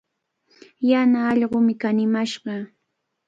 Yana 0.89 1.19
allqumi 1.31 1.73
kanimashqa. 1.81 2.55